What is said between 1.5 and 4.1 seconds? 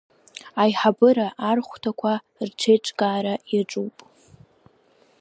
хәҭақәа реиҿкаара иаҿуп.